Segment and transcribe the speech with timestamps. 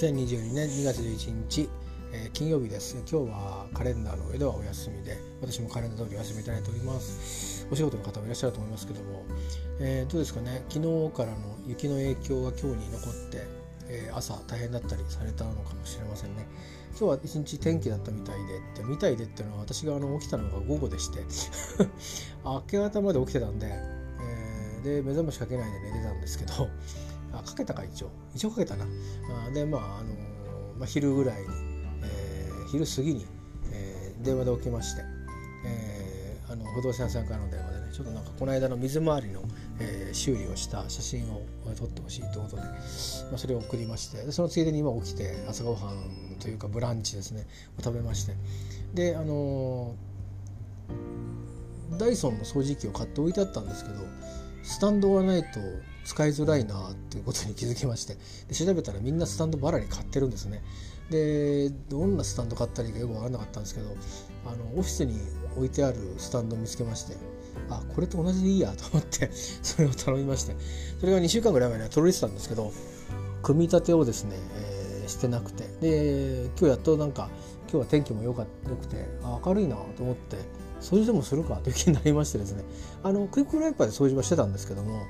[0.00, 1.68] 2022年2月11日、
[2.10, 2.96] えー、金曜日です。
[3.06, 7.68] 今日はカレンダーの上ではお休みで私もカレンダー通りお休みいただいております。
[7.70, 9.26] お仕事の方もいらっしゃると思いますけども、
[9.78, 10.64] えー、どうですかね？
[10.70, 11.36] 昨日からの
[11.66, 13.46] 雪の影響が今日に残って、
[13.88, 16.46] えー、朝大変だったりされたのかもしれませんね。
[16.92, 21.20] 今日は一日天気だったみたいでってみたいでっていうのは私があの起きたのが午後でして
[22.42, 26.70] 明け方まで起きてたんで、えー、で目覚ましかけないで寝てたんですけど
[27.32, 28.10] あかけたか一応。
[28.34, 28.86] 一応かけたな。
[29.46, 30.14] あでまああの
[30.80, 31.46] まあ、昼ぐらいに、
[32.02, 33.26] えー、昼過ぎに、
[33.70, 35.02] えー、電話で起きまして、
[35.66, 39.42] えー、あの不動産屋さんからの電話でねちょっとなんかこの間の水回りの、
[39.78, 41.42] えー、修理をした写真を
[41.76, 42.68] 撮ってほしいということで、ま
[43.34, 47.46] あ、それを送りましてでそのついでに今起きて朝ごはんというかブランチですね
[47.78, 48.32] を食べまして。
[48.94, 49.94] であの
[51.98, 53.98] ダイソンの掃除機を買って置いてあったんですけど
[54.62, 55.60] スタンドがないと
[56.04, 58.16] 使いづらいなっていうことに気づきまして
[58.48, 60.62] で調べたらみんなスタンドバラに買ってるんですね。
[61.10, 63.96] でどんなスタンド買ったらいいかよく分からなかったんですけど
[64.46, 65.18] あのオフィスに
[65.56, 67.16] 置いてあるスタンドを見つけまして
[67.68, 69.28] あこれと同じでいいやと思って
[69.62, 70.54] それを頼みまして
[71.00, 72.72] それが2週間ぐらい前には届いてたんですけど
[73.42, 77.28] 組み立てをですね、えー、してなくてで今日やっとなんか
[77.62, 80.36] 今日は天気も良か良くてあ明るいなと思って
[80.80, 82.64] 掃除でもするかという気になりましてですね。
[83.02, 85.02] あのクイックライパーで掃除はしてたんですけども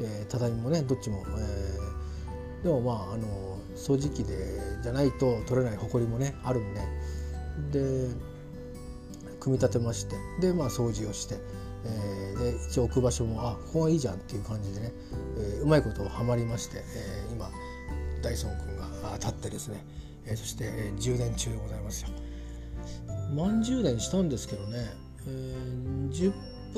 [0.00, 6.80] えー、畳もねどっちも、えー、でもまああの掃除機でじゃないと取れないほこりもねあるんで
[7.72, 8.08] で
[9.40, 11.36] 組み立てましてでまあ掃除をして、
[11.84, 14.92] えー、で一応置く場所もあここがいいじゃんっていう感じでね、
[15.38, 17.50] えー、うまいことはまりまして、えー、今
[18.22, 19.84] ダイソン君が立ってですね、
[20.26, 22.08] えー、そして、えー、充電中でございますよ。
[23.34, 24.86] 満充電したんですけどね、
[25.26, 26.32] えー、10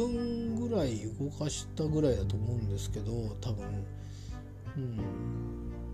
[0.07, 3.67] 分ぐらい動かしたぐらいだと思うんですけど多分。
[4.77, 4.97] うん。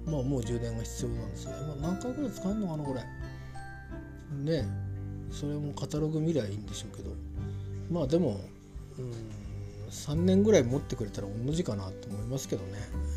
[0.07, 3.03] まあもう充電が必要なんですね、まあ、何回ぐらい使えるのかなこれ。
[4.61, 4.69] ね
[5.31, 7.11] それもカタログ見りゃいいんでしょうけど。
[7.91, 8.41] まあでも
[8.99, 9.13] うん
[9.91, 12.71] 3年ぐらい持ってくれたら同じかなと思いますけどね、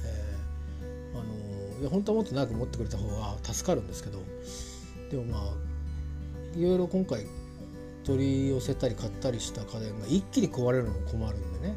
[0.06, 4.20] えー、あのいや本当はもっと長く持ってくれた方が助かるんですけど。
[5.10, 5.70] でもまあ
[6.58, 7.26] いろいろ今回
[8.10, 11.76] 取り寄せたり買ったりした家電が一気に壊れるのも困るんでね。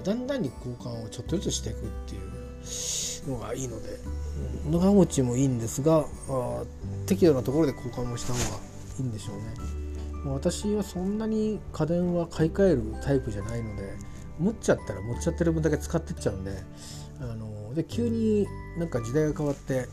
[0.00, 3.98] えだんだんに交換をちょっとずつしていくっていうのがいいので。
[4.70, 6.62] 長持ちもいいんですがあ
[7.06, 8.60] 適度なところで交換もした方が
[8.98, 9.42] いいんでしょうね。
[10.26, 13.92] 私はそんなに家電は買い替えるタイプじゃないので
[14.38, 16.52] 持っちゃったら持っちゃってる分だけ使ってっちゃうんで
[17.20, 18.46] あので急に
[18.78, 19.86] なんか時代が変わって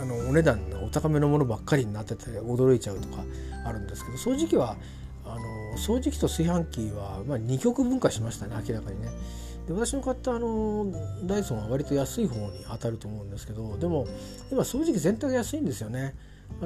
[0.00, 3.24] あのお値段がお高めのものばっかりになってて驚いちゃうとか
[3.64, 4.76] あるんですけど掃除機は
[5.76, 9.08] 掃除機と炊飯器は、まあ、2極分化しましたね明らかにね。
[9.66, 10.92] で私の買ったあの
[11.24, 14.06] ダイソンは割と安い方に当たると思うんですけどでも
[14.52, 16.14] 今掃除機全体が安いんですよね。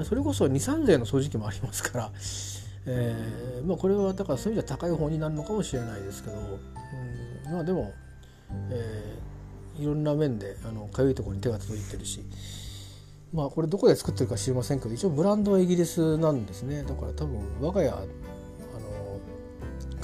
[0.04, 2.12] それこそ2 3 0の掃除機もありますから、
[2.86, 7.92] えーまあ、これはだからそういう意味では高い方になるのかもしれないですけど、うん、まあでも、
[8.70, 12.24] えー、いろんな面であのかゆいところに手が届いてるし。
[13.32, 17.92] まあこれどこで作ってるか知りませんけど一応ブランドはイギリスなんですねだから多分我が家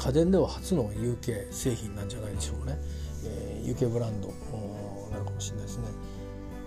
[0.05, 2.79] 家電では初の UK 製品なんじゃないでしょうかね、
[3.25, 4.29] えー、UK ブランド
[5.11, 5.85] なのかもしれないですね。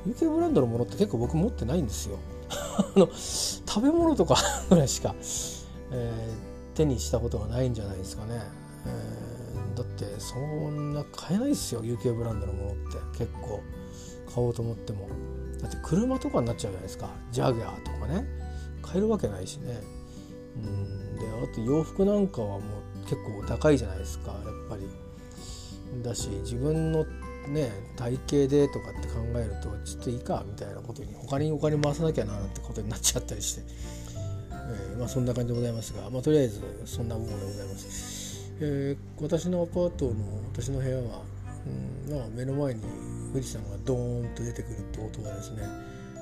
[0.08, 2.18] UK ブランドのものって結構僕持ってないんですよ。
[2.50, 4.38] あの食べ物とか
[4.70, 5.14] ぐらいしか、
[5.92, 8.42] えー、手にしたことがないんじゃないですかね、
[8.86, 12.74] えー、だってそんな買えないですよ UK ブランドのものっ
[13.14, 13.20] て。
[13.20, 13.62] 結構
[14.34, 15.10] 買おうと思っても。
[15.62, 17.12] だって車とかになっちゃうじゃないですか。
[17.32, 18.26] ジャガーとかね。
[18.82, 19.80] 買えるわけないしね。
[20.56, 24.88] うんであと洋服なんかはもう結構高いじゃないですかやっぱり。
[26.04, 27.06] だし自分の
[27.48, 33.62] ね体型でとかって考えるとちょっといいかみたいなことに他にお金回さなきゃななんてことになっちゃったりして、
[34.52, 38.52] えー、まあそんな感じでございますが、まあ、とりあえずそんなものでございます。
[38.60, 40.14] えー、私のアパートの
[40.52, 41.22] 私の部屋は、
[42.10, 42.82] うんまあ、目の前に
[43.32, 45.62] 富士山がドーンと出てくるって音がですね、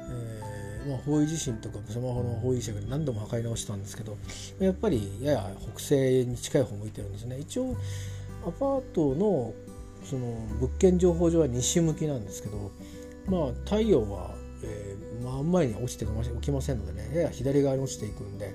[0.09, 0.54] えー
[0.87, 4.17] まあ、方位地震とかスマホの方位磁石で何度も測り直したんですけど
[4.59, 7.75] やっぱりやや北西に近い方向いてるんですね一応
[8.45, 9.53] アパートの
[10.03, 10.27] その
[10.59, 12.71] 物件情報上は西向きなんですけど
[13.27, 18.53] まあ太陽は、えー、真ん前に落ちて起きませんのでねやや左側に落ちていくんで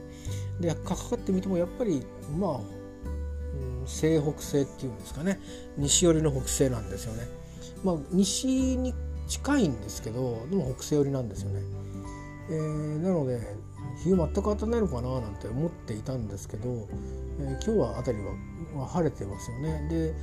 [0.60, 2.04] でかかってみてもやっぱり
[2.38, 5.40] まあ、うん、西北西っていうんですかね
[5.76, 7.26] 西寄りの北西なんですよね。
[7.82, 8.94] まあ、西に
[9.26, 11.62] 近いんですけどでも北西寄りなんですよね。
[12.50, 13.40] えー、なので
[14.02, 16.88] 日全く当たらないのかななんて思っていたんですけど、
[17.38, 18.24] えー、今日は辺り
[18.74, 19.88] は晴れてますよね。
[19.88, 20.14] で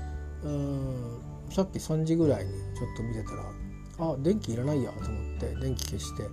[0.44, 6.24] うんさっき3時ぐらいにちょっと見てたらあ電気いらないやと思って電気消して、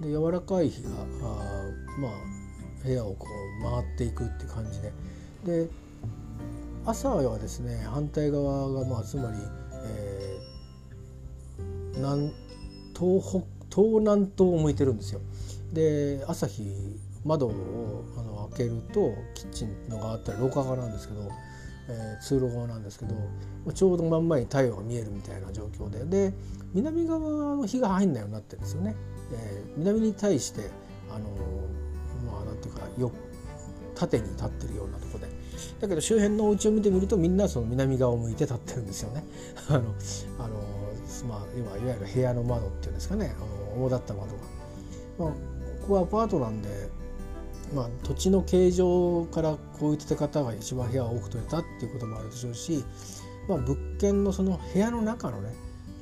[0.00, 1.34] で柔らかい日があ
[1.98, 2.12] まあ
[2.84, 3.26] 部屋をこ
[3.60, 4.92] う回っていくって感じで。
[5.44, 5.68] で
[6.86, 9.38] 朝はですね反対側がまあつまり、
[9.86, 12.30] えー、南
[12.98, 15.20] 東北東南東を向いてるんですよ。
[15.72, 16.62] で朝日
[17.24, 21.28] 窓をあの開けるとキッチンのがあったり廊下側なんですけど、
[21.88, 23.14] えー、通路側なんですけど
[23.72, 26.34] ちょうど真ん前に太陽が見えるみたいな状況でで
[26.74, 28.94] 南側の日が入んないようになってるんですよね。
[29.32, 30.70] えー、南に対して
[31.10, 31.28] あの
[32.30, 33.10] まあなんていうかよ
[33.94, 35.26] 縦に立ってるようなとこで
[35.80, 39.24] だけど周辺のお家を見てみるとみんなその南側を向いて立ってるんですよね。
[39.68, 39.78] あの
[40.38, 40.74] あの
[41.28, 44.38] まあ、今いわゆる部屋の窓っていうんですかねあの主だった窓が。
[45.18, 45.34] まあ、こ
[45.88, 46.88] こはアパートなんで
[47.74, 52.84] まあ、土地の形状からこういう建て方が一番部屋が多く取れたっていうこともあるでしょうし、
[53.48, 55.54] まあ、物件のその部屋の中のね、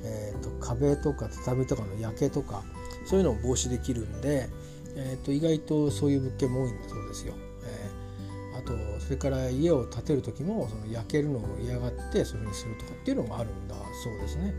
[0.03, 2.63] えー、と壁とか畳とかの焼けとか
[3.05, 4.49] そういうのを防止できるんで、
[4.95, 7.33] えー、と意外とそういう物件も多いんだそうですよ。
[7.65, 14.53] えー、あとそれから家を建てる時もその焼けるのを嫌がってそういうふうにするとかっていうのもあるんだそうですね。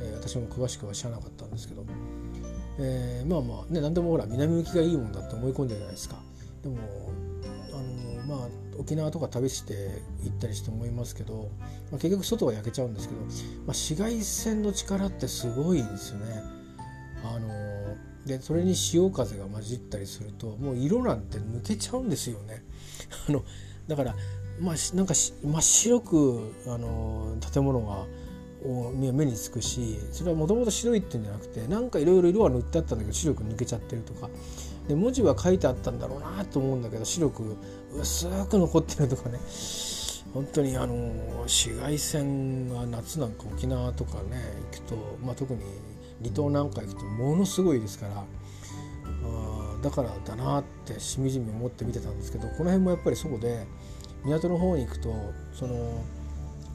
[0.00, 1.84] えー、私も詳しくは知らなかったんですけど、
[2.78, 6.16] えー、まあまあね何でもほら南向きがいいもんだって思い込んでるじゃないですか。
[6.62, 6.76] でも
[7.72, 7.76] あ
[8.26, 8.48] のまあ
[8.78, 11.50] 沖縄とか旅して行ったりして思いますけど、
[11.90, 13.30] まあ、結局外は焼けちゃうんですけど、まあ、
[13.68, 16.42] 紫外線の力ってすごいんですよね。
[17.24, 17.48] あの
[18.26, 22.64] でそれに潮風が混じったりするともう色なんて抜けちゃうんですよね。
[23.28, 23.44] あの
[23.86, 24.14] だから
[24.60, 28.06] まあなんか真っ白くあの建物が
[28.64, 34.28] 目につくしそれはもともと白いっていうんじゃなくてなんかいろいろ色は塗ってあったんだけど白く抜けちゃってるとか。
[34.88, 37.56] で文字は書いてあったんだろうなと思うんだけど白く
[37.98, 39.38] 薄く残ってるとかね。
[40.34, 40.96] 本当にあの
[41.42, 45.60] 紫外線が夏なんか沖縄とかね行くと、まあ、特に
[46.20, 53.64] 離島なんか行くとものすごいですからあだからだなってしみじみ思って見てたんですけどこの辺もやっぱりそうで
[54.24, 55.14] 港の方に行くと
[55.52, 56.02] その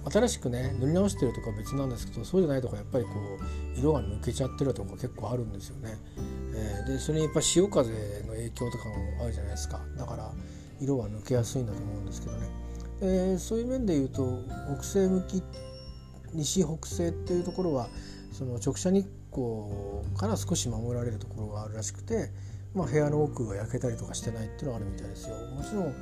[0.10, 3.12] 新しくね塗り直してるとか別なんですけどそうじゃないとかやっぱりこ
[3.76, 5.98] う色が抜けちゃってるとか結構あるんですよね。
[6.56, 7.90] えー、でそれにやっぱ潮風
[8.24, 10.32] の影響とかもあるじゃないですかだから
[10.82, 12.48] 色は抜けやすいんだと思うんですけどね。
[13.02, 14.44] えー、そういう面で言うと
[14.76, 15.44] 北西向き
[16.34, 17.90] 西北西っていうところは
[18.32, 19.68] その直射日光
[20.18, 22.32] から少し守られるところがあるらしくて、
[22.74, 25.36] まあ、部屋の奥が焼けたりとかしてないっていうのがあるみたいですよ。
[25.56, 25.96] もちろん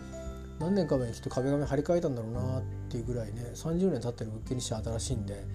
[0.59, 5.45] 何年か前にきっと壁紙張り替えたんだろうなっていうぐらいね30年経ってる物件にして新しいんで、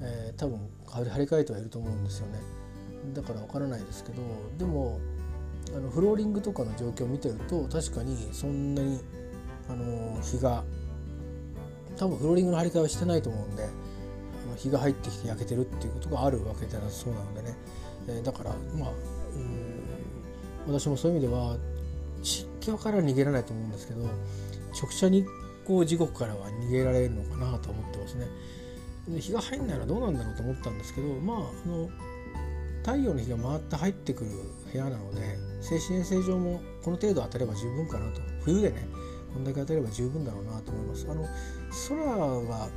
[0.00, 2.40] えー、多分張り替えてはいると思うんですよね。
[3.14, 4.22] だからわからないですけど
[4.58, 5.00] でも
[5.74, 9.00] あのフローリングとかの状況を見てると確かにそんなに
[9.68, 10.64] あの日が
[11.96, 13.68] 多分フローリングの張り替えはしてないと思うんで
[14.56, 17.56] 日が入ってきて焼けてるっていうことがあるわけではそうなのでね、
[18.08, 18.90] えー、だからまあ
[19.34, 21.56] うん私もそういう意味では
[22.60, 24.02] 湿気から逃げられないと思うんですけど
[24.80, 25.26] 直射日
[25.64, 28.26] 光地獄からは逃げられるのかなと思ってますね。
[29.08, 31.88] で日が入んないらどうなんだろうと思ったんですけどまああの
[32.82, 34.30] 太陽の日が回って入ってくる
[34.72, 38.86] 部屋なので精神衛生上もこの程度当たれば十分かなと冬でね
[39.32, 41.06] こんだけ当たれば十分だろうなと思います。
[41.10, 41.26] あの
[41.88, 42.68] 空が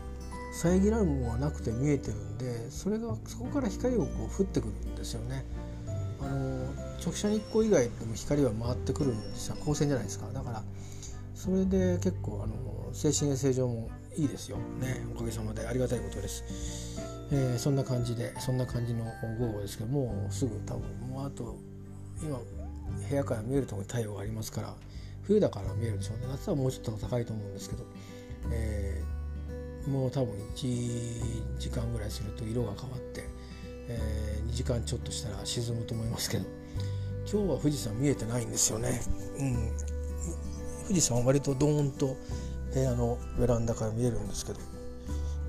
[0.54, 5.46] 遮られるものがなくて見えてるんでそれがそこから光をこう降ってくるんですよね。
[6.22, 6.66] あの
[7.04, 10.28] 直射日光以外でも光は回ってくるんですよ光線じゃないですか。
[10.34, 10.64] だから
[11.36, 14.58] それで結構あの精神衛生上もいいですよ。
[14.80, 16.98] ねおかげさまでありがたいことです、
[17.32, 19.06] えー、そんな感じでそんな感じの
[19.40, 21.58] 午後ですけどもうすぐ多分もうあと
[22.22, 22.40] 今
[23.10, 24.74] 部屋から見えるところに太陽がありますから
[25.24, 26.28] 冬だから見えるでしょうね。
[26.30, 27.84] 夏はもうちょっと高いと思うんですけど、
[28.52, 33.24] えー、もう多分1時間ぐらいすると色が変わって、
[33.88, 36.46] えー、2時間ちょっとしたら沈むと思いますけど
[37.32, 39.02] 今日は富士山見えてないんですよね。
[39.40, 39.72] うん。
[40.84, 42.18] 富士山は割とドーンと
[42.74, 44.60] 部屋のベランダから見えるんですけど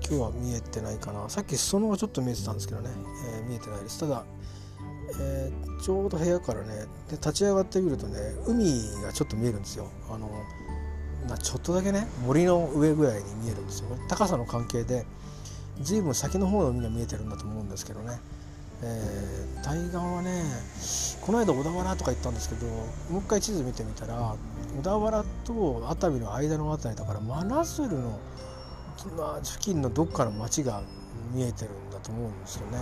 [0.07, 1.29] 今日は見えてないかな。
[1.29, 2.89] さっき裾野がちょっと見えてたんですけどね、
[3.37, 3.99] えー、見えてないです。
[3.99, 4.23] ただ、
[5.19, 8.65] えー、ちょうど部屋からねで立ち上がってみるとね海
[9.03, 9.89] がちょっと見えるんですよ。
[10.09, 10.29] あの
[11.41, 15.05] ちょっとだけね森の上ぐらいに見えるんですよ高さの関係で
[15.81, 18.19] 随分先の方の海が見えてるんだと思うんですけどね
[18.83, 20.43] えー、対岸はね
[21.21, 24.35] この間小田原とか行ったんですけどもう一回地図見てみたら
[24.77, 28.19] 小田原と熱海の間の辺りだから真鶴の、
[29.17, 30.83] まあ、付近のどっかの町が
[31.33, 32.77] 見えてるんだと思うんですよね。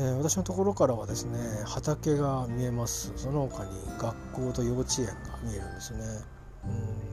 [0.00, 6.04] え、私のところからはですね畑が見えますその他に学校と幼稚園が見えるんですね。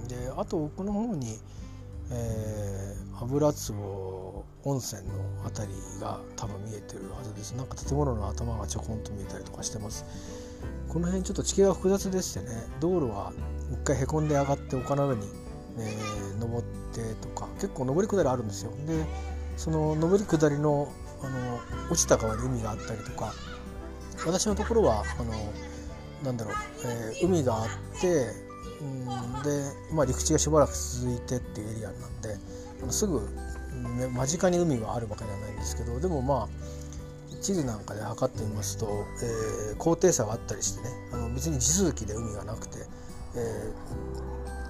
[0.02, 1.40] うん、であと奥の方に
[2.12, 7.54] えー、油壺温泉の辺りが多分見えてるはずです。
[7.54, 10.06] なんか建物の頭がちょこんと見えたりとかしてます。
[10.90, 12.48] この辺ちょっと地形が複雑でしてね
[12.80, 13.34] 道路は
[13.72, 15.28] 一回へこんで上がって丘の上に、
[15.78, 18.72] えー、登ってとか結構上り下りあるんですよ。
[18.88, 19.06] で
[19.58, 21.60] その上り下りのあの
[21.90, 23.34] 落ちた川に海があったりとか
[24.26, 25.34] 私のところはあの
[26.24, 26.54] なんだろう、
[26.86, 28.32] えー、海があって
[29.44, 32.38] で、まあ、陸地がしばらく続いてっていうエリアなんで
[32.90, 33.22] すぐ
[34.14, 36.76] 間近に海があるわけではないんですけどでもまあ
[37.42, 42.80] 地図なんかで測ってみますと、えー、高低差があったりしてねあの別に地続きで海がなくて、
[43.36, 43.72] え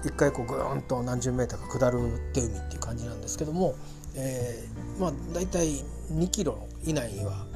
[0.04, 3.74] ー、一回こうグーンと何十メーターか下るって海っていう感じなんですけども、
[4.14, 5.82] えー、まあ大体
[6.12, 7.46] 2キロ以内には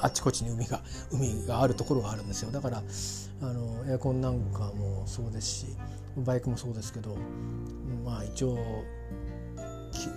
[0.00, 2.50] あちこちに海が海があるところがあるんですよ。
[2.50, 2.82] だから
[3.40, 5.66] あのエアコンなんかもそうですし
[6.16, 7.16] バイクもそうですけど
[8.04, 8.58] まあ一応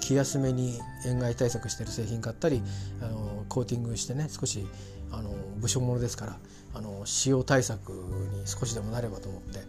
[0.02, 2.62] 気休めに塩害対策してる製品買ったり
[3.02, 4.66] あのコーティングしてね少し
[5.12, 6.38] あの武将物ですから
[6.74, 9.60] あの使用対策に少しでもなればと思って、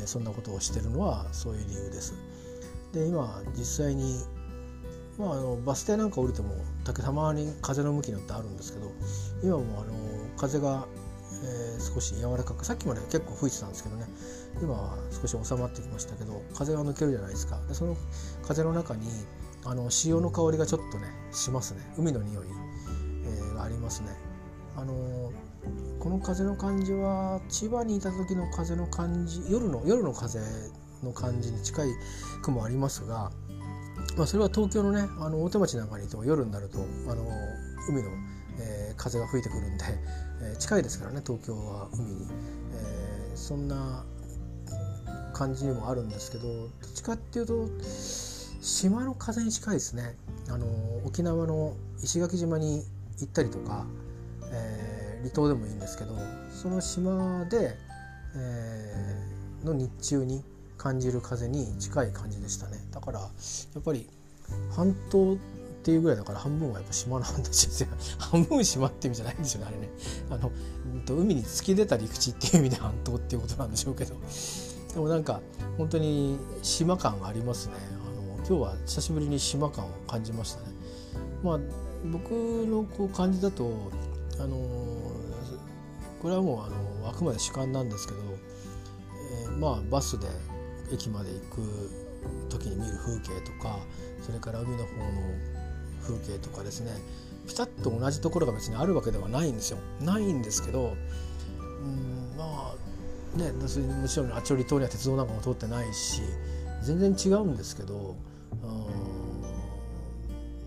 [0.00, 2.14] えー、そんなことをしてるのはそういう理由です。
[2.92, 4.16] で今実際に
[5.18, 8.90] まあ、あのバス停なんか降りてもたまに風の向きによってあるんですけど
[9.42, 9.92] 今もあの
[10.38, 10.86] 風が、
[11.42, 14.06] えー、少し柔らかくさっきまで結構吹いてたんですけどね。
[14.62, 17.60] 今は少し収まってきましたけど風が抜けるじゃないですか。
[17.68, 17.96] でその
[18.46, 19.08] 風の中に
[19.64, 21.80] あの潮の香りがちょっとねしますね。
[21.98, 22.46] 海の匂い、
[23.24, 24.08] えー、がありますね。
[24.76, 25.32] あの
[25.98, 30.40] この風の感じは千葉にいた時の風の感じ夜の夜の風
[31.02, 31.88] の感じに近い
[32.42, 33.30] 雲ありますが
[34.16, 36.78] まあ、それは東京のねあの大手町なんかにいても夜になると
[37.08, 37.24] あの
[37.88, 38.10] 海の、
[38.60, 39.84] えー、風が吹いてくるんで、
[40.42, 42.26] えー、近いですからね東京は海に、
[42.74, 44.04] えー、そんな
[45.32, 47.68] 感じにもあるんですけどどっちかっていうと
[48.60, 50.14] 島の風に近いですね。
[50.50, 50.66] あの
[51.06, 52.82] 沖縄の石垣島に
[53.20, 53.86] 行ったりとか、
[54.52, 56.14] えー、離島でもいいんですけど
[56.52, 57.76] その島で、
[58.34, 60.44] えー、の日中に
[60.76, 62.78] 感じる風に近い感じでしたね。
[62.90, 63.26] だからや
[63.78, 64.08] っぱり
[64.74, 65.38] 半島
[65.80, 69.88] っていうぐらいだから半分はやっぱ島なんですよ半分島って意味じゃないんですよねあれね。
[70.30, 70.52] あの
[71.08, 74.14] 海に突き出た陸地っていう意味で半島っていうことなんでしょうけど。
[74.92, 75.40] でもなんか
[75.78, 77.74] 本当に島感がありますね。
[78.06, 80.66] あの今日は久しぶりに島感を感じましたね。
[81.42, 81.60] まあ
[82.12, 83.90] 僕のこう感じだと
[84.38, 84.56] あの
[86.20, 88.20] これはもうあのあくまで主観なんですけど、
[89.44, 90.26] えー、まあバスで
[90.92, 91.90] 駅まで行く
[92.50, 93.78] 時に見る風景とか
[94.20, 94.94] それから海の方の
[96.10, 96.92] 風景とかですね
[97.46, 99.78] ピタッと同じところが別にあるわけではないんですよ。
[100.00, 100.94] ないんですけど
[101.58, 103.66] うんまあねも
[104.08, 106.22] ちろんあっちの離島には鉄道なんかも通ってないし
[106.82, 108.16] 全然違うんですけど
[108.62, 109.20] うん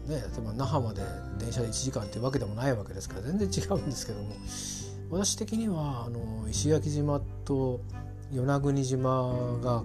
[0.08, 1.02] ね、例えば那覇まで
[1.40, 4.36] 電車で1時間っていうわけでもないわけですから全然違うんですけども
[5.12, 7.80] 私的にはあの石垣島と
[8.32, 9.84] 与那国島が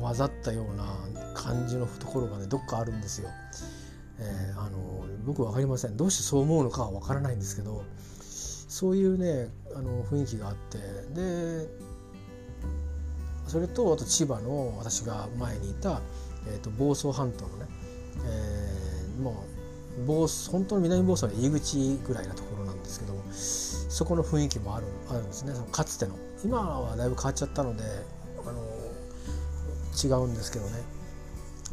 [0.00, 0.84] 混ざったような
[1.34, 3.28] 感じのところがねどっかあるんですよ。
[4.18, 5.96] えー、あの僕分かりません。
[5.96, 7.84] どうしてそう思うのかは分からないんですけど
[8.20, 10.78] そういうねあの雰囲気があって
[11.14, 11.68] で
[13.46, 16.00] それとあと千葉の私が前にいた、
[16.48, 17.66] えーと、房総半島のね、
[18.24, 19.44] えー、も
[20.00, 25.54] う房本当の南房総の入り口ぐらいなところなんですけどそこの雰囲気もあるあるんですね。
[25.72, 26.14] かつての。
[26.44, 27.82] 今はだいぶ変わっちゃったので
[28.46, 28.60] あの
[29.96, 30.72] 違うんですけどね。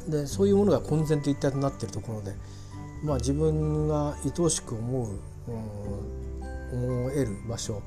[0.07, 2.33] でそういうものが混然と一体となっているところで、
[3.03, 5.19] まあ、自分が愛おしく思う、
[6.71, 7.81] うん、思える場所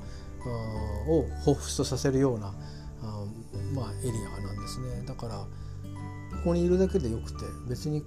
[1.07, 2.53] を彷彿とさせるような
[3.03, 3.25] あ、
[3.73, 5.03] まあ、エリアなんですね。
[5.05, 5.47] だからこ
[6.45, 8.03] こにいるだけでよくて別に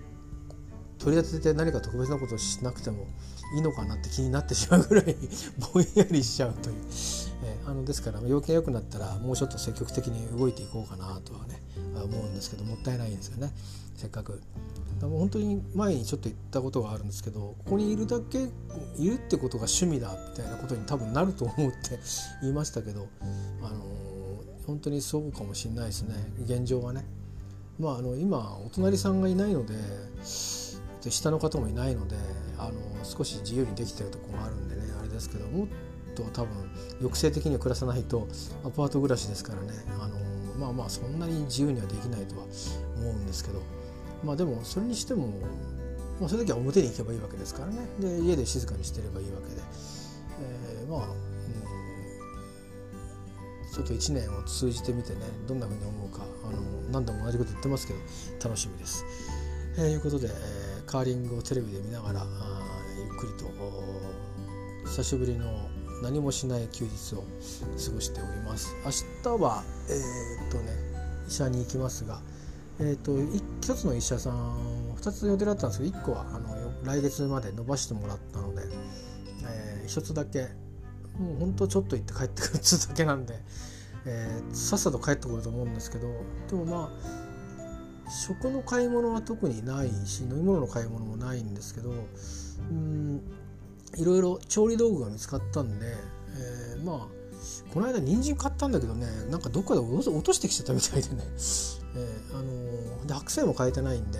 [0.98, 3.06] 取り立てて何か特別なことをしなくても
[3.54, 5.16] いいのかなって気になってしまうぐらい
[5.72, 6.76] ぼんやりしちゃうという、
[7.42, 11.60] えー、あのですから要件良くなったらもうちょっと積極的に動いていこうかなとはね
[11.94, 13.52] 思うんですけどもったいないんですよね
[13.96, 14.40] せっかく。
[15.00, 18.48] 本当に前にちょっと言ったことがあるんですけどここにいるだけ
[18.98, 21.98] いるってことが趣味だみたいなことに多分なると思うって
[22.42, 23.08] 言いましたけど、
[23.62, 23.82] あの
[24.66, 27.06] 本当にそうかもしれないですね現状はね。
[27.78, 29.74] まあ、あの今お隣さんがいないので
[31.02, 32.14] で下の方もいないので
[32.58, 32.72] あの
[33.04, 35.66] 少し自由にできてるところがあるんでねあれですけども
[36.24, 38.28] と多分抑制的に暮らさないと
[38.64, 39.68] アパート暮らしですからね。
[40.00, 40.16] あの
[40.58, 42.44] まあまあそんなに自由にはできないとは
[42.96, 43.60] 思うんですけど。
[44.24, 45.28] まあでもそれにしても、
[46.20, 47.78] まあ、そういう時は表に行けばいいわけですからね。
[47.98, 49.62] で家で静かにしてればいいわけで、
[50.80, 51.14] えー、まあ、うん、
[53.72, 56.60] ちょっと1年を通じてみてねどんな風に思うかあの
[56.92, 58.00] 何度も同じこと言ってますけど
[58.44, 59.04] 楽しみです。
[59.76, 62.26] と、えー、いうことで、えー、カーリングをテレビで見ながら
[62.98, 63.50] ゆっくりと
[64.86, 65.46] 久しぶりの
[66.02, 68.74] 何もしない休日を過ごしております。
[68.84, 70.72] 明日はえー、っとね
[71.28, 72.20] 医者に行きますが、
[72.80, 73.12] えー、っと
[73.62, 78.62] 一つの医者さん2つ予定だったんですけど1個はあの来月まで伸ばしてもらったので、
[79.44, 80.48] えー、1つだけ
[81.18, 83.38] もうほんとちょっと行って帰ってくるっつだけなんで、
[84.06, 86.08] えー、さっさと帰ってくると思うんですけど
[86.48, 87.30] でもまあ
[88.10, 91.92] 食の買い物は特にないし飲み物の買い物もないんですけど
[92.70, 93.20] うん
[93.96, 97.20] いろいろ調理道具が見つかったんで、えー、まあ
[97.72, 101.16] この間人参買ったんだけどねなんかどっかで落としてきちゃったみたいでね、
[101.96, 104.18] えー、あのー、で白菜も買えてないんで、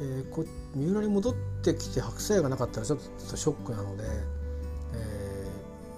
[0.00, 2.98] えー、こ三浦に戻ってきて白菜がなかったらちょっ
[3.30, 4.04] とショックなので、
[4.94, 5.46] え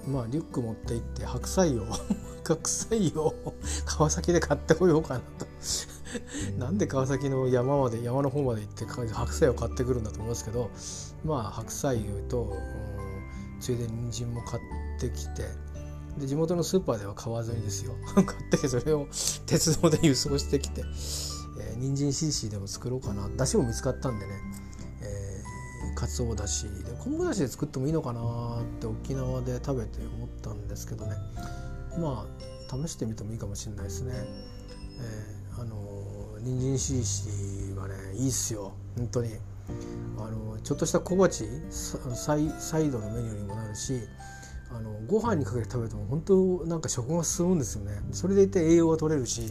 [0.06, 1.86] ー、まあリュック持って行って白菜を
[2.44, 3.34] 白菜を
[3.84, 5.46] 川崎で買ってこようかなと。
[6.58, 10.70] なんで川崎の山まで山の方まで行って白菜を買ってくるんだと思いますけど
[11.24, 14.62] まあ白菜と、うん、ついでに人参も買っ
[15.00, 15.48] てきて
[16.18, 17.94] で地元のスーパーでは買わずにですよ。
[18.14, 19.08] 買ってそれを
[19.46, 20.84] 鉄道で輸送してきて、
[21.60, 23.28] えー、人参 CC でも作ろうかな。
[23.36, 24.32] だしも見つかったんでね、
[25.00, 31.16] えー、かつおだしで昆布だしで作ってもいいのかなって沖縄で食べて思ったんですけどね。
[31.98, 32.26] ま
[32.70, 34.12] あ試してみてもいいかもしれないですね。
[35.00, 38.72] えー、あの人参 CC はねいいっすよ。
[38.96, 39.30] 本当に。
[40.18, 41.44] あのちょっとした小鉢
[42.14, 44.00] サイサイドのメニューにもなるし
[44.70, 48.00] あのご飯にかけて食べても本当なんか食が進むんですよね。
[48.12, 49.42] それでいて栄養が取れるし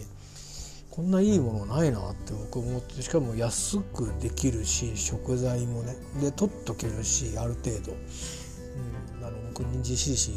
[0.92, 10.34] こんないいものないなって僕思ってしかも安くできるし食材もねで取っとけるしある程度、うん、あの僕人参 CC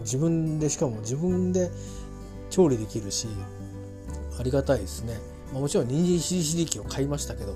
[0.00, 1.70] 自分でしかも自分で
[2.48, 3.28] 調理できるし
[4.38, 5.18] ありがたいですね、
[5.52, 7.54] まあ、もちろん人参しりしり器を買いましたけど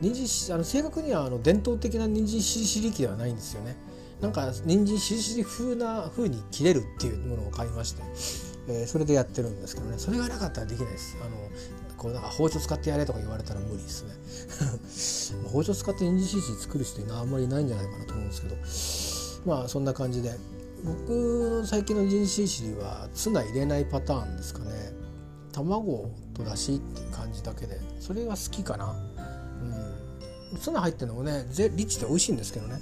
[0.00, 3.76] 人参あの正確にはあの伝統的な人参しりしり器ではないんですよね。
[4.20, 8.02] なんか人参しりしり風な風に切れるっていうものを買いまして、
[8.68, 9.98] えー、それでやってるんですけどね。
[9.98, 11.16] それがなかったらできないです。
[11.20, 15.44] あのこうなんか包丁使ってやれとか言われたら無理ですね。
[15.48, 19.56] 包丁使って人参しりしり作る人あんまりいないんじゃないかなと思うんですけど。
[19.56, 20.36] まあそんな感じで。
[20.84, 24.92] 僕の最近の人参しりはツナ入れないパターンですかね。
[25.52, 28.94] 卵とだしっていう感じだけでそれが好きかな。
[30.52, 32.78] うんツナ入ってるのもねリッチで美味しいんですけどね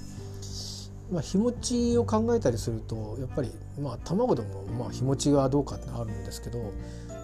[1.11, 6.73] まあ、日持ちを考えたりするとやっぱりまあ卵でもまあ日持ちがどうかってあるんですけど、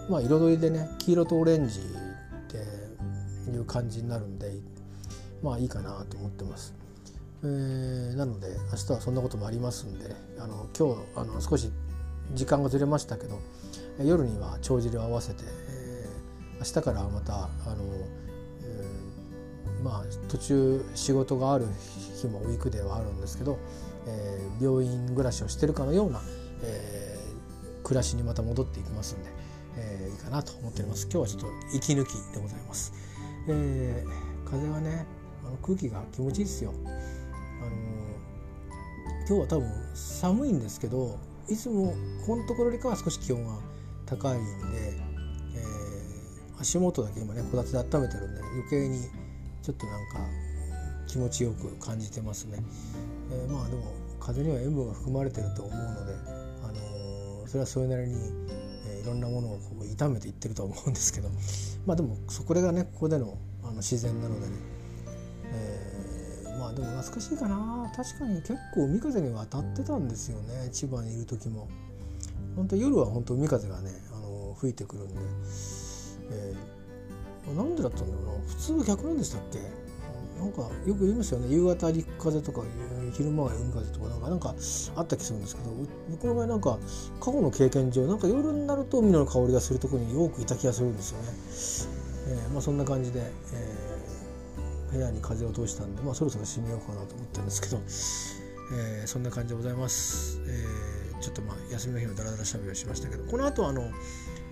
[0.09, 1.83] まあ、彩りでね黄色とオレンジっ
[3.43, 4.51] ていう感じになるんで
[5.41, 6.75] まあいいかなと思ってます。
[7.43, 11.71] えー、なので明日はそんなこともありますんであの今日あの少し
[12.35, 13.39] 時間がずれましたけど
[14.03, 17.83] 夜には帳尻を合わせて、えー、明日からまたあの、
[19.83, 21.65] まあ途中仕事がある
[22.19, 23.57] 日もウィークデーはあるんですけど、
[24.07, 26.21] えー、病院暮らしをしてるかのような、
[26.63, 29.29] えー、暮らしにまた戻っていきますんで、
[29.77, 31.07] えー、いいかなと思っております。
[31.11, 32.93] 今日はちょっと息抜きでございます、
[33.47, 35.05] えー、風はね
[35.45, 36.73] あの空気が気持ちいいですよ。
[36.85, 36.91] あの
[39.27, 41.17] 今日は多分寒いんですけど
[41.47, 41.93] いつも
[42.25, 43.57] このところよりかは少し気温が
[44.05, 44.93] 高いんで、
[45.55, 49.07] えー、足元だけ今ねこたつで温めてるんで余計に
[49.61, 50.19] ちょっとなんか
[51.07, 52.59] 気持ちよく感じてますね。
[53.31, 53.83] えー、まあでも
[54.19, 56.13] 風には塩分が含まれてると思うので、
[56.63, 58.15] あのー、それはそれなりに、
[58.87, 61.29] えー、いろんなものをこう炒めていってると思うんですけど
[61.85, 64.53] まあでもそこがねここでのあの自然なのでね、
[65.53, 71.67] えー、まあでも懐かしいかな確かに結構海風には当たってたんですよね千葉にいる時も。
[72.55, 75.13] 本当夜は本当海風がね、あの吹いてくるんで、
[76.31, 76.80] えー、
[77.55, 79.59] なんでだったんだろうな普通逆なんでしたっけ？
[80.39, 82.63] なんかよく言いますよね夕方陸風とか
[83.13, 84.55] 昼間は海風とかなんかなんか
[84.95, 85.69] あった気するんですけど
[86.09, 86.79] 僕の場合なんか
[87.19, 91.27] 過去の経験上なんか夜になると海の香りがするところによくいた気がするんですよね。
[92.27, 93.19] えー、まあ、そんな感じで、
[93.53, 97.77] えー、部屋に風を通したんで、まあ、そろそろ閉めようかなと思ってるんですけど、
[98.73, 100.39] えー、そんな感じでございます。
[100.47, 103.83] えー、ちょっとまあ休みの日のダラダラしゃべりをしましたけどこの後あの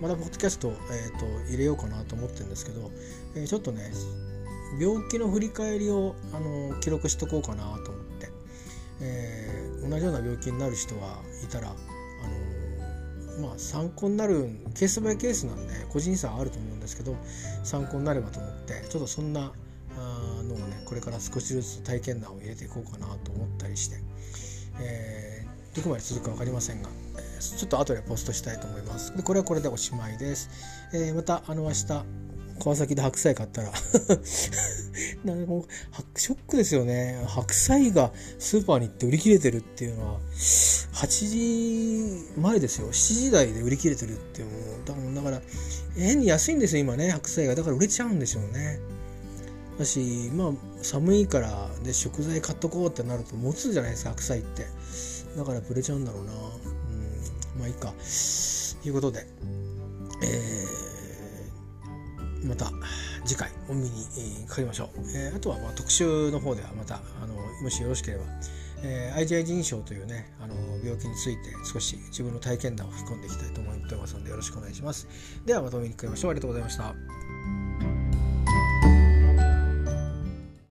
[0.00, 2.90] またポッドキャスト、えーと、入れようかなと思ってるんですけど、
[3.36, 3.90] えー、ちょっとね
[4.80, 8.30] 病気の振り返りをあの記録しとこうかなと思って、
[9.02, 11.72] えー、同じような病気になる人がいたらあ
[13.42, 17.16] のまあ参考になるケースバイケースなんで個人差はあると思うんですけど
[17.62, 19.52] 参考になればと思ってちょっとそんな
[19.96, 23.96] あのをねこれから少しずつ体験談を入れていこうかなと思ったりして、
[24.80, 26.88] えー、どこまで続くか分かりませんが、
[27.40, 29.16] えちょっと後でポストしたいと思います。
[29.16, 30.50] でこれはこれでおしまいです、
[30.92, 32.04] えー、またあの明日
[32.60, 33.72] 川崎で白菜買ったら。
[35.24, 35.64] なんかもう
[36.18, 37.24] ショックですよね。
[37.26, 40.20] 白菜がスーパーに行って売り切れてるっていうのは。
[40.92, 42.88] 8時前ですよ。
[42.88, 44.48] 7時台で売り切れてるっていう
[44.86, 45.42] のだから
[45.96, 47.10] 変に安いんですよ今ね。
[47.10, 47.54] 白菜が。
[47.54, 48.78] だから売れちゃうんでしょうね。
[49.78, 54.66] だしまあ寒いからで食材買っとこうってなると持つじゃないですか白菜って。
[55.36, 56.32] だから売れちゃうんだろうな。
[57.58, 57.92] まあいいか。
[58.82, 59.26] ということで
[60.22, 62.70] えー、また
[63.24, 68.24] 次回お耳にかかりましょう、えー、あとはまあ特集の方ではまたあのもしよろしければ
[68.82, 75.06] えー、IGI 腎症というねあの病気について少し自分の体験談を吹き込んでいきたいと思ってますのでよろしくお願いします。
[75.44, 77.59] ではまたお見にかかりましょうありがとうございました。